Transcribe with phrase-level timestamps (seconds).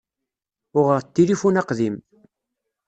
[0.79, 1.95] Uɣeɣ-d tilifun aqdim.